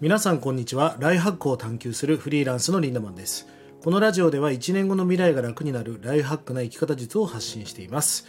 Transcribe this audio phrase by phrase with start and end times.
[0.00, 0.96] 皆さんこんにちは。
[0.98, 3.46] ライハックを探求するフリーランスのリンダマンです。
[3.84, 8.26] このラジオでは1年後の未来が楽になるライハックな生き方術を発信しています。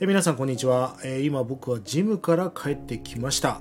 [0.00, 3.60] え皆さんこんにちは、えー、今僕はジムから帰ってきました、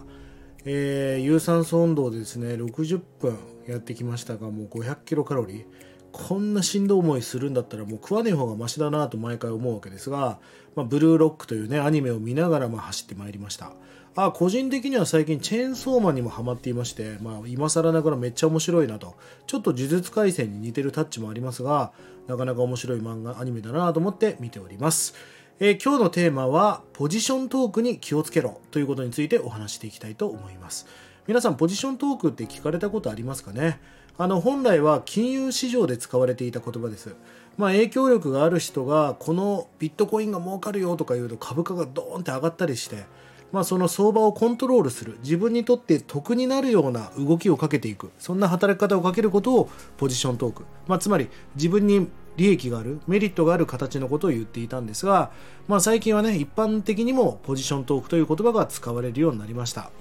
[0.66, 3.38] えー、有酸素運動でですね60分
[3.68, 5.66] やってきましたがもう500キロカロリー。
[6.12, 10.40] こんなしんどい思いするんだったらもう食わねえ方がマシだなと毎回思うわけですが、
[10.76, 13.74] まあ、ブルーロックというねアニメを見ながらま走ってまいりました。
[14.14, 19.16] あ個人的には最近チェーンソーマンにもハマっていまして、まあ、今更ながらめっちゃ面白いなと。
[19.48, 21.94] ちょっと呪術廻戦に似てるタッチもありますが
[22.28, 25.16] なかなか面白い漫画アニメだなと思って見ております、
[25.60, 30.88] えー、今日のテーマはポジショントークに気をつけろということについてお話していきたいと思います。
[31.28, 33.80] 皆さんポジショントークって聞かれたことありますかね？
[34.18, 37.16] あの本来は金融市場で使われていた言葉です、
[37.58, 43.06] まあ、影響力がある人がこのビットコインが儲かるよとか言うと株価がドーンって上がったりして
[43.52, 55.32] まあ、その相場をコントロールする自分にとって得になるような動きをかけていくそんな働き方をかけることをポジショントーク、まあ、つまり自分に利益があるメリットがある形のことを言っていたんですが、
[55.68, 59.92] まあ、最近はね一般的にもポジショントークという言葉が使われるようになりました。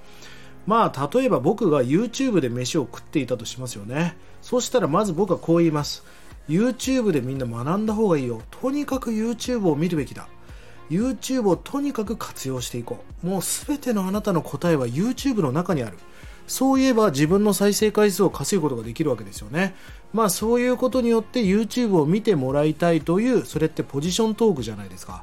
[0.66, 4.16] まあ例えば僕が YouTube で飯を食っていたとしますよね。
[4.42, 6.04] そしたらまず僕はこう言います。
[6.48, 8.42] YouTube でみんな学んだ方がいいよ。
[8.50, 10.28] とにかく YouTube を見るべきだ。
[10.90, 13.26] YouTube をとにかく活用していこう。
[13.26, 15.98] もう全てのあなたの答えは YouTube の中にある。
[16.48, 19.76] そういえば自分の再生回数を稼ぐことができるわけですよね。
[20.12, 25.22] まあそういうことによって YouTube を見てもらいたいというそれってポジショントークじゃないですか。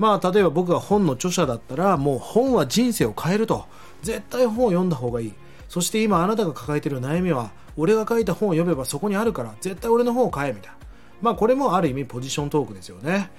[0.00, 3.66] まあ例えば僕が本の著者だったらもう本は人生を変えると。
[4.04, 5.32] 絶対本を読んだ方がいい。
[5.68, 10.78] そして今あなたが抱えている悩みは俺が書いた本を読めばそこにあるから絶対俺の本を買えみたいな。
[11.20, 13.30] まあこれもある意味ポジショントークですよね。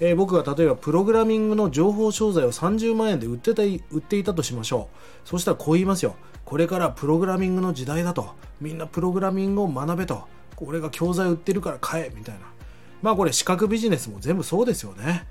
[0.00, 4.88] えー、僕が例えばプログラミングの情報商材を30万円で売ってた売っていたとしましょ
[5.24, 5.28] う。
[5.28, 6.16] そしたらこう言いますよ。
[6.44, 8.34] これからプログラミングの時代だと。
[8.60, 10.22] みんなプログラミングを学べと。
[10.60, 12.40] 俺が教材売ってるから買えみたいな。
[13.02, 15.26] まあこれ資格ビジネスも全部そうですよね。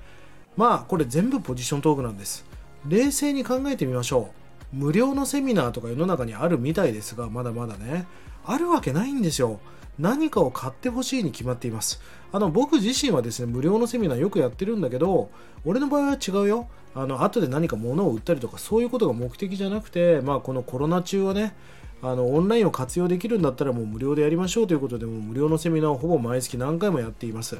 [0.56, 2.44] まあこれ全部ポジショントークなんです。
[2.86, 4.47] 冷静に考えてみましょう。
[4.72, 8.06] 無料のセミナーとか世の中にあるみたいですがまだまだね。
[8.44, 9.60] あるわけないんですよ。
[9.98, 12.00] 何かを買ってほしいに決まっています。
[12.30, 15.30] あの僕自身はですね無料のセミナーよくやってるんだけど
[15.64, 16.68] 俺の場合は違うよ。
[16.94, 21.54] あの後で何か物を売ったりとかそういうことが目的じゃなくて、まあ、このコロナ中はね
[22.02, 27.58] あのオンラインを活用できるんだったらもう無料でやりましょうということでも無料のセミナーをほぼ毎月何回もやっています、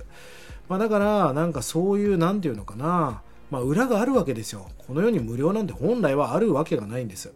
[0.68, 4.68] まあ、だからなんかそういう何て言うのかな、まあ、裏があるわけですよ。
[4.78, 7.32] この世に無料なんて本来はあるわけがないんです。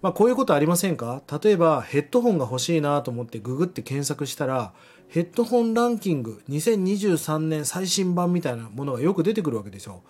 [0.00, 1.22] まあ、こういうことありませんか？
[1.42, 4.72] 例えばヘッドホンが欲しいなと思ってググって検索したら
[5.08, 10.02] ヘッドホンランキング2023年最新版みたいなものがよく出てくるわけですよ。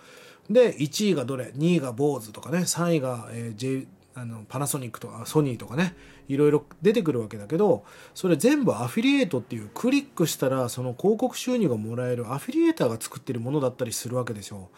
[0.51, 2.59] で1位がどれ？2位が BOSE とかね。
[2.59, 5.95] 3位が、えー、J あのパナソニックとかソニーとかね。
[6.27, 7.85] いろいろ出てくるわけだけど
[8.15, 14.71] それ全部アフィリエイトっていうクリックしたらその広告収入がもらえるアフィリエーターが作ってるものだったりするわけですよ。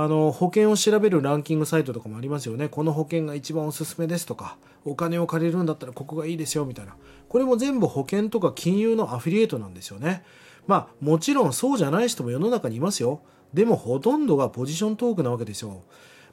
[0.00, 2.68] あの保険を調べるランキングサイトとかもありますよね。
[2.68, 6.94] この保険が一番おすすめですとかお金を借りるんだったらここがいいですよみたいな。
[7.28, 10.22] これも全部保険とか金融のアフィリエイトなんですよね。
[10.68, 13.22] まあもちろんそうじゃない人も世の中にいますよ。
[13.52, 15.82] でもほとんどがポジショントークなわけですよ。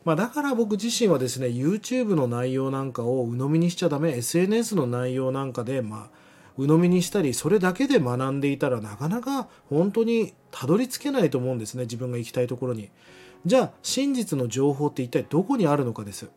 [0.03, 6.17] まあ、だから僕自身はですね YouTube の内容なんかを鵜呑みにしちゃダメ SNS の内容なんかでまあ
[6.55, 12.91] 鵜呑みにしたりそれだけで学んでいたらなかなか本当にたどり着けないと思うんですね自分が行きたいところに。
[13.45, 16.29] じゃあ真実の情報って一体どこにあるのかです。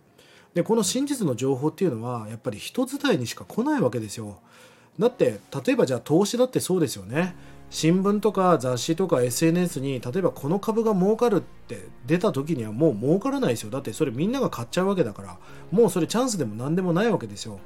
[0.55, 4.39] でこの真実の情報っていうのはやっぱり人伝いにしか来ないわけですよ。
[4.99, 7.35] だって例えばじゃあ投資だってそうですよね。
[7.71, 13.71] 新聞とか雑誌とか SNS に例えばこの株が儲かるって出た時にはもう儲からないですよ。
[13.71, 15.39] だってそれみんなが買っちゃうわけだから。
[15.71, 17.61] もうそれチャンスでも何でもないわけですよ。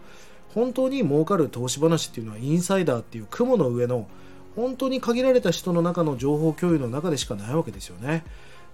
[0.55, 4.07] 本当に儲かる投資話っていうのはインサイダーっていう雲の上の
[4.55, 8.25] 本当に限られた人の中の情報共有の中でしかないわけですよね。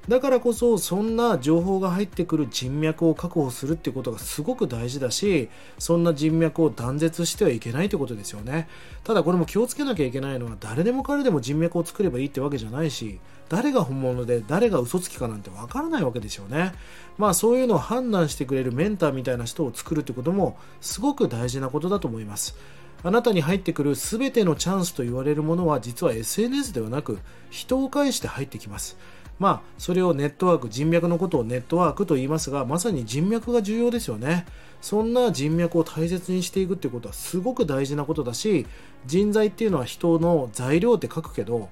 [0.06, 8.68] だからこそそんな情報が入ってくる人脈を確保するっていうことがすごく大事だしそんな人脈を断絶してはいけないってことですよね。
[9.04, 16.72] ただこれも気をつけなきゃいけないのは誰でも彼でも人脈を作ればいいってわけじゃないし誰が本物で誰が嘘つきかなんてわからないわけですよね。
[17.18, 22.56] まあそういうのを判断してくれるメンターみたいな人を作るってこともすごく大事なことだと思います。
[23.04, 27.18] あなたに入ってくる全てのチャンスと言われるものは実は SNS ではなく
[27.48, 28.96] 人を介して入ってきます。
[29.38, 34.46] まあ、それをネットワーク、人脈のことをネットワークと言いますが、まさに人脈が重要ですよね。
[34.80, 38.66] そんな人脈を大切にしていくってことはすごく大事なことだし、
[39.06, 41.68] 人材っていうのは人の材料って書くけど、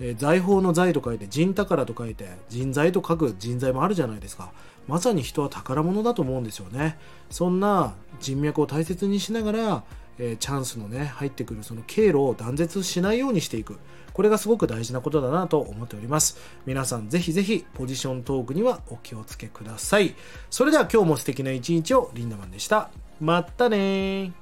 [0.00, 4.52] え、財宝の財と書いて人宝と書いて人材と書く人材もあるじゃないですか
[4.86, 6.96] まさに人は宝物だと思うんですよね
[7.30, 9.82] そんな人脈を大切にしながら、
[10.18, 13.78] えー、チャンスのね入ってくるその経路を断絶しないようにしていく。
[14.12, 16.38] これがすごく大事なことだなと思っております。
[16.66, 20.16] 皆さんぜひぜひポジショントークにはお気をつけください。
[20.50, 22.90] それでは今日も素敵な一日をリンダマンでした。
[23.20, 24.32] またね